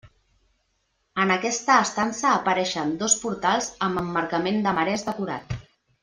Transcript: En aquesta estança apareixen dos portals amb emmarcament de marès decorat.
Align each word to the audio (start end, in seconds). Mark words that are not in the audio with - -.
En 1.23 1.33
aquesta 1.33 1.75
estança 1.87 2.31
apareixen 2.39 2.95
dos 3.05 3.17
portals 3.25 3.67
amb 3.89 4.01
emmarcament 4.05 4.57
de 4.69 4.73
marès 4.79 5.05
decorat. 5.11 5.55